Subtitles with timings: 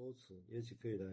[0.00, 1.04] 说辞，也许可以来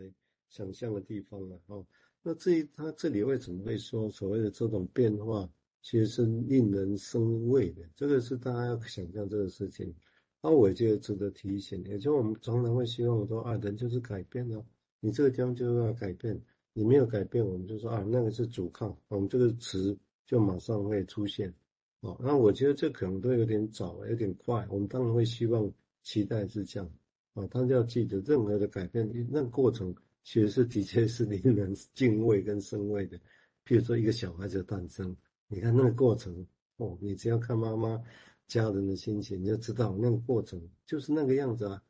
[0.47, 1.85] 想象的地方了哦。
[2.23, 5.49] 那至于他这里为什么会说所谓的这种变化，
[5.81, 9.93] 其实是令人生畏的，这个是大家要想象这个事情。
[10.41, 14.65] 那我也觉得值得提醒，也就我们常常会希望说啊，人就是改变哦，
[15.01, 16.41] 你这个地方就要改变，
[16.71, 21.53] 你没有改变，我们就说啊，那个是阻抗，我们这个词就马上会出现。
[21.99, 24.65] 哦，那我觉得这可能都有点早，有点快。
[24.69, 25.69] 我们当然会希望
[26.03, 26.89] 期待是这样。
[27.37, 29.93] 啊，大家要记得，任何的改变，那个过程
[30.23, 33.17] 其实是的确是令人 敬畏跟生畏的。
[33.65, 35.15] 譬如说，一个小孩子的诞生，
[35.47, 36.47] 你看那个过程，
[36.77, 38.01] 哦，你只要看妈妈。
[38.47, 41.83] 家人的心情，你就知道那个过程就是那个样子啊。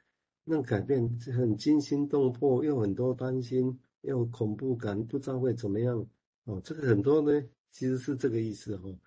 [0.43, 6.03] 那个改变很惊心动魄，又很多担心，又恐怖感，不知道会怎么样
[6.45, 6.59] 哦。
[6.63, 8.99] 这个很多呢，其实是这个意思哦。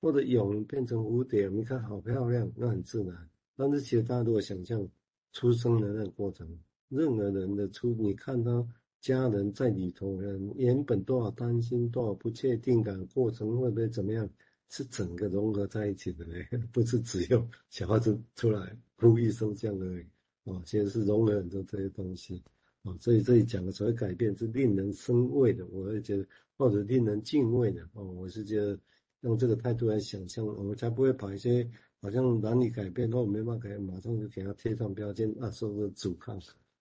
[0.00, 3.28] 或者蛹变成蝴蝶，你看好漂亮，那很自然。
[3.54, 4.88] 但是其实大家如果想象
[5.34, 6.48] 出生的那个过程，
[6.88, 8.66] 任何人的出，你看他
[9.02, 10.18] 家人在里头，
[10.56, 14.26] 原本多少担心，多少不确定感，过程会不会怎么样？
[14.70, 20.06] 是整个融合在一起的嘞， 不是只有小孩子出来哭一声这样而已
[20.44, 22.42] 哦，其实是融合很多这些东西
[22.82, 26.26] 哦，所以这里讲的所谓改变是令人生畏的，我会觉得
[26.56, 28.76] 或者令人敬畏的哦，我是觉得
[29.20, 31.70] 用这个态度来想象，我们才不会把一些
[32.04, 36.38] 好像难以改变或没办法改，马上就给他贴上标签啊，说是阻抗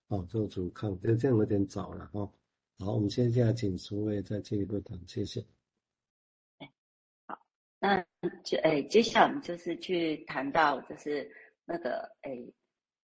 [0.09, 2.29] 哦，做阻抗，这这样有点早了哈。
[2.79, 5.41] 好，我们接下来请诸位再进一步谈，谢谢。
[7.25, 7.39] 好
[7.79, 8.05] 那
[8.43, 11.31] 就哎，接下来我们就是去谈到，就是
[11.63, 12.43] 那个哎，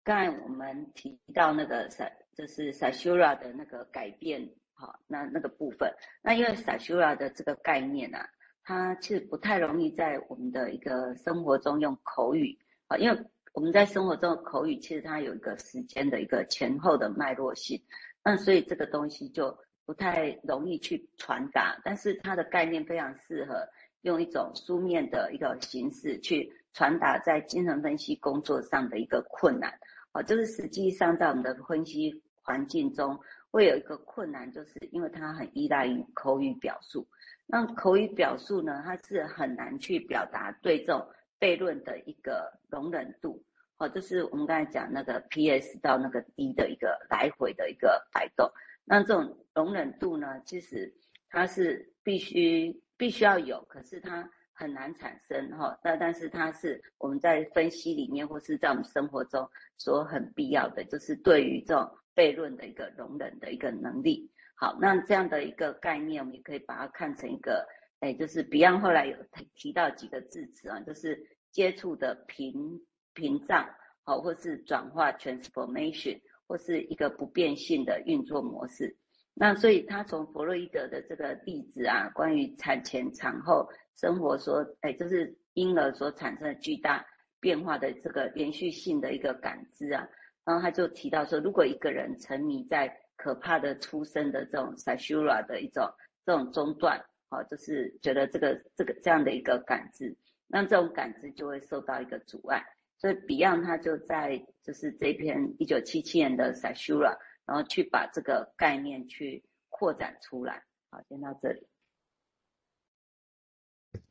[0.02, 5.88] 刚才我们提到那个萨，就是 Caesura 的那个改变，好，那那个部分，
[6.20, 8.28] 那因为 Caesura 的这个概念啊，
[8.68, 12.54] 它其实不太容易在我们的一个生活中用口语
[12.86, 13.18] 啊，因为
[13.54, 17.82] 我们在生活中口语其实它有一个时间的一个前后的脉络性，
[18.22, 23.66] 那所以这个东西就不太容易去传达，但是它的概念非常适合。
[24.02, 29.72] 用一种书面的一个形式去传达在精神分析工作上的一个困难，
[30.12, 33.18] 啊，就是实际上在我们的分析环境中
[33.50, 37.06] 会有一个困难，就是因为它很依赖于口语表述。
[37.46, 41.06] 那口语表述呢，它是很难去表达对这种
[41.40, 43.44] 悖论的一个容忍度，
[43.78, 48.50] 哦，就是我们刚才讲那个 PS 到那个 D 的一个来回的一个摆动。
[48.84, 50.94] 那这种容忍度呢，其实
[51.28, 52.82] 它是必须。
[52.98, 55.78] 必须要有，可是它很难产生哈。
[55.84, 61.88] 那但是它是我们在分析里面或是在我们生活中所很必要的，就是对于这种
[62.18, 64.28] 悖论的一个容忍的一个能力。
[64.56, 67.64] 好，那这样的一个概念，我们也可以把它看成一个，
[68.00, 69.16] 哎，就是 Beyond 后来有
[69.54, 71.16] 提到几个字词啊，就是
[71.52, 72.80] 接触的屏
[73.14, 73.70] 屏障，
[74.02, 78.96] 好，或是转化 transformation，或是一个不变性的运作模式。
[79.32, 87.06] 那所以他从弗洛伊德的这个例子啊，关于产前产后生活所，哎，就是婴儿所产生的巨大
[87.38, 90.08] 变化的这个连续性的一个感知啊，
[90.48, 95.92] 然后他就提到说，如果一个人沉迷在可怕的出生的这种 Caesura 的一种
[96.24, 100.16] 这种中断，好，就是觉得这个这个这样的一个感知，
[100.46, 102.64] 那这种感知就会受到一个阻碍，
[102.96, 107.18] 所以 Beyond 他就在就是这篇一九七七年的 Caesura。
[107.48, 110.64] 然后去把这个概念去扩展出来。
[110.90, 111.66] 好，先到这里。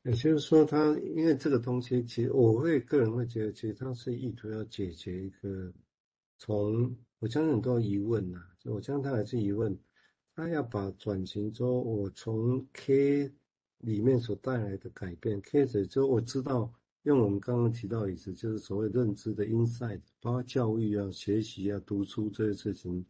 [0.02, 5.72] 也就是说，他因为这个东西，其实我会个人会觉得，其实他是意图要解决一个
[6.38, 9.78] 从我相信很多疑问呐，我相信他还是疑问，
[10.36, 13.32] 他要把转型之后，我从 K
[13.80, 16.72] 里面所带来的改变，K 者就我知道，
[17.04, 23.06] 用我们刚刚提到的意思，就是所谓认知的 insight，包括教育啊、学习啊、读书这些事情。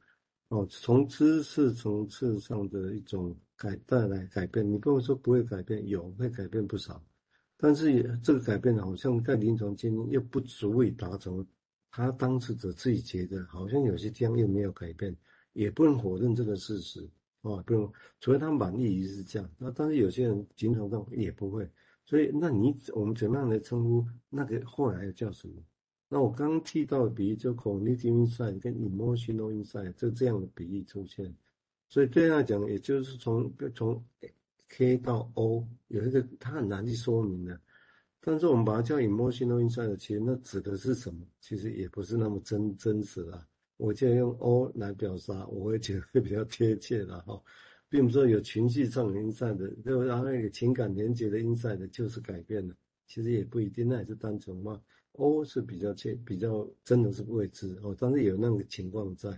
[0.50, 7.04] 哦，从知识层次上的一种改带来改变，你跟我说不会改变，有会改变不少，
[7.58, 11.46] 但是也这个改变好像在临床经验又不足以达成
[11.90, 15.16] 他当事者自己觉得好像有些地方又没有改变，
[15.54, 17.08] 也不能否认这个事实
[17.42, 21.70] 哦，不用，除非他满意于是这样，那但是有些人经常上也不会，
[22.06, 25.56] 所以那你我们怎么样来称呼那个后来叫什么？
[26.10, 31.36] 那我刚提到的比喻，就 cognitive insight 跟 emotional insight 就这样的比喻出现，
[31.90, 34.04] 所以对他来讲，也就是从从
[34.70, 37.60] K 到 O 有一个他很难去说明的，
[38.20, 41.26] 但是我们把它叫 emotional insight，其实那指的是什么？
[41.40, 43.48] 其实也不是那么真真实啊。
[43.78, 47.42] 我就用 O 来表达，我会觉得会比较贴切的哈，
[47.88, 52.76] 并不是说有情绪上的 insight 的，就然后那个情感连接的 insight 就是改变了，
[53.06, 54.82] 其实也不一定，那也是单纯嘛。
[55.14, 59.30] O 是比较切比较真的是未知哦，但是有那个情况在，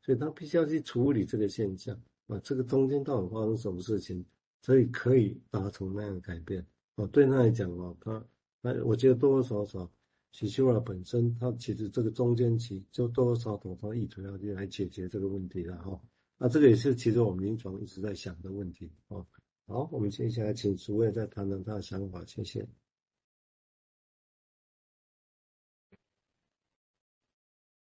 [0.00, 4.24] 所以他必须要去处理这个现象啊，这个中间到底发生什么事情，
[4.62, 6.64] 所以可以达成那样的改变
[6.98, 7.06] 哦。
[7.08, 8.24] 对他来讲哦，他
[8.62, 9.90] 他我觉得多多少少，
[10.32, 16.00] 喜修拉本身他其实这个中间期就多多少少他意图要去来解决这个问题了哈。
[16.36, 19.26] 那这个也是其实我们临床一直在想的问题哦。
[19.66, 22.66] 好，我们接下来请诸位再谈谈他的想法，谢谢。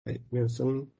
[0.06, 0.92] 哎，没有声音。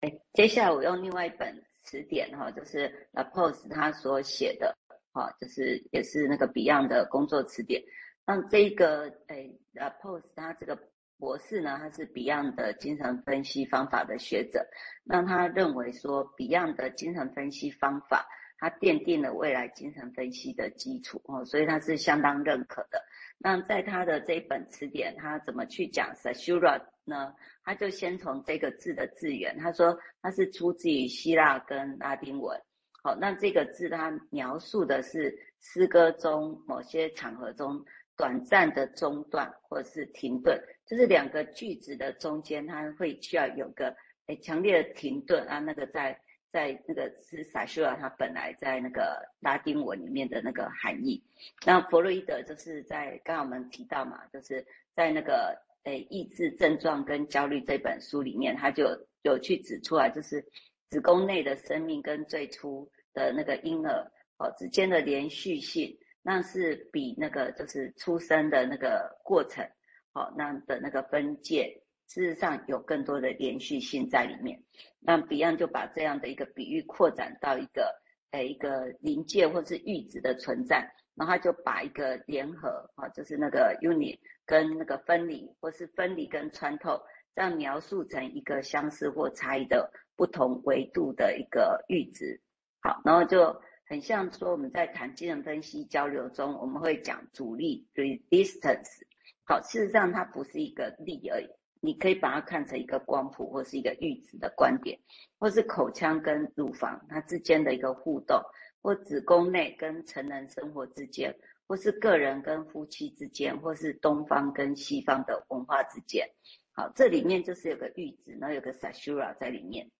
[0.00, 4.76] 哎，接下来我用另外一本词典哈，就是 Laporte 他所写的
[5.14, 7.82] 哈，就是也是那个 Beyond 的工作词典。
[8.26, 10.78] 那这个哎呃 p o s e 他这个
[11.18, 14.66] 博士呢，他是 Beyond 的精神分析方法的学者。
[15.04, 18.26] 那他认为说 Beyond 的精神分析方法，
[18.58, 23.02] 它奠定了未来精神分析的基础哦，所以他是相当认可的。
[23.38, 27.34] 那在他的这一本词典，他怎么去讲 Caesura 呢？
[27.62, 32.58] 他就先从这个字的字源，他说它是出自于希腊跟拉丁文。
[33.04, 37.84] 好，那这个字它描述的是诗歌中某些场合中
[38.16, 43.94] 短暂的中断或是停顿，就是两个句子的中间，它会需要有个
[44.28, 46.18] 诶强烈的停顿啊，那个在。
[46.54, 51.20] 在那个是 Caesura 他本来在那个拉丁文里面的那个含义。
[51.66, 54.64] 那弗洛伊德就是在刚刚我们提到嘛，就是
[54.94, 58.84] 在那个诶抑制症状跟焦虑这本书里面，他就
[59.22, 60.46] 有去指出来，就是
[60.90, 69.64] 子宫内的生命跟最初的那个婴儿哦之间的连续性，那是比那个就是出生的那个过程
[70.12, 71.80] 哦那的那个分界。
[72.06, 74.62] 事实上有更多的连续性在里面，
[75.00, 77.98] 那 Beyond 就把这样的一个比喻扩展到一个
[78.30, 87.00] 呃一个临界或是阈值的存在，然后他就把一个联合啊，就是那个 unit 跟那个分离，或是分离跟穿透，
[87.34, 92.38] 这样描述成一个相似或差异的不同维度的一个阈值。
[92.86, 99.00] 好，然后就很像说我们在谈精神分析交流中，我们会讲阻力 resistance。
[99.46, 101.48] 好，事实上它不是一个力而已。
[101.80, 104.98] 你可以把它看成一个光谱，或是一个阈值的观点，
[105.38, 108.38] 或是口腔跟乳房它之间的一个互动，
[108.82, 111.34] 或子宫内跟成人生活之间，
[111.66, 116.28] 或是个人跟夫妻之间，或是东方跟西方的文化之间。
[116.72, 119.90] 好，这里面就是有个阈值，然后有个 Caesura 在里面。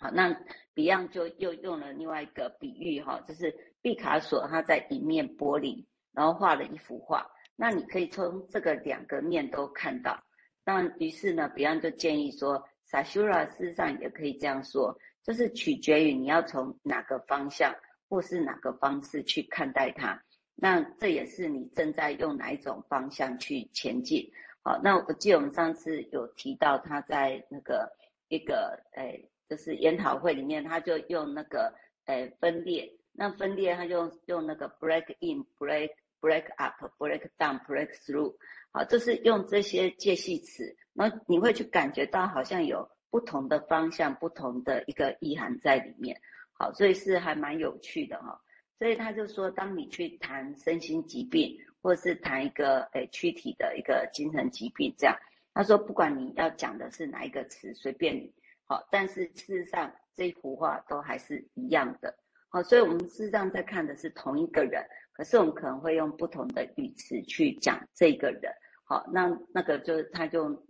[0.00, 0.30] 好，那
[0.74, 10.22] Beyond 就又用了另外一个比喻哈，就是毕卡索他在一面玻璃，然后画了一幅画，那你可以从这个两个面都看到。
[10.64, 17.74] 那于是呢，Beyond 就建议说，Caesura 事实上也可以这样说，就是取决于你要从哪个方向
[18.08, 20.22] 或是哪个方式去看待它。
[20.54, 24.30] 那这也是你正在用哪一种方向去前进。
[24.62, 27.90] 好，那我记得我们上次有提到他在那个
[28.28, 31.74] 一个诶，就是研讨会里面，他就用那个
[32.04, 35.90] 诶分裂，那分裂他就用那个 break in break
[36.20, 38.36] break up break down break through。
[38.72, 46.20] 好，就是用这些介系词，那你会去感觉到好像有不同的方向、不同的一个意涵在里面。
[46.52, 48.40] 好，所以是还蛮有趣的哈。
[48.78, 55.16] 所以他就说，当你去谈身心疾病，或是谈一个诶躯体的一个精神疾病，这样，
[55.54, 58.34] 他说不管你要讲的是哪一个词，随便你。
[58.68, 62.16] 好，但是事实上这一幅画都还是一样的。
[62.50, 64.86] 好，所以我们事实上在看的是同一个人。
[65.12, 68.52] 可是我们可能会用不同的语词去讲这个人，
[68.84, 70.64] 好，那那个就是他就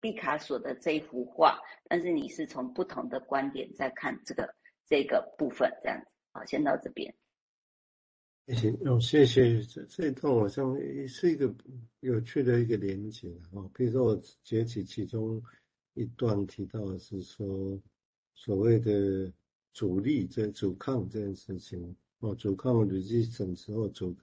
[0.00, 4.52] 毕卡索的这一幅画，但是你是从不同的观点在看这个
[4.86, 7.14] 这个部分，这样子，好，先到这边。
[8.48, 10.76] 谢谢，哦，谢谢，这这一段好像
[11.06, 11.54] 是一个
[12.00, 15.40] 有趣的一个连接啊，比如说我截取其中
[15.96, 17.76] 一段提到的是说
[18.34, 19.32] 所谓的
[19.72, 21.94] 阻力这阻抗这件事情。
[22.20, 24.14] 哦，阻抗累积什么时候阻？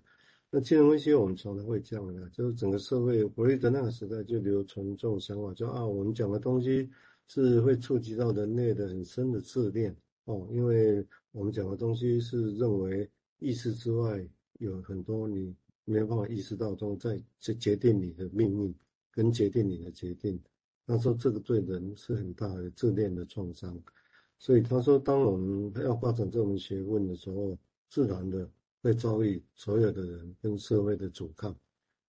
[0.50, 6.89] 那精神分析我们常常会这样的，就是整个社会，弗洛伊德那个时代就留存这种想法，就啊，我们讲的东西
[7.27, 14.27] 是会触及到人类的很深的自恋哦，因为我们讲的东西是认为意识之外
[14.60, 18.74] 有很多你没有办法意识到中，在决决定你的命运
[19.12, 20.39] 跟决定你的决定。
[20.86, 23.78] 他说这个对人是很大的自恋的创伤，
[24.38, 27.58] 所以他说，当我们要发展这门学问的时候。
[27.90, 28.50] 自然的
[28.82, 31.56] 会遭遇所有的人跟社会的阻抗，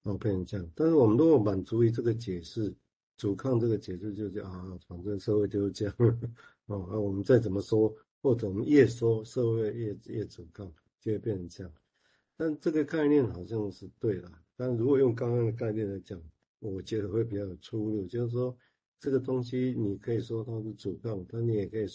[0.03, 0.67] 然后变成这样。
[0.75, 2.75] 但是我们如果满足于这个解释，
[3.19, 5.95] 阻抗这个解释就是啊，反正社会就是这样。
[6.65, 11.71] 哦，啊，我们再怎么说，或者我们越说，社会越越阻抗，就会变成这样。
[12.35, 14.33] 但这个概念好像是对的。
[14.57, 16.19] 但如果用刚刚的概念来讲，
[16.73, 18.07] 我觉得会比较有出入。
[18.07, 18.57] 就是说，
[18.99, 21.93] 这个东西你可以说它是主动，但你也可以说。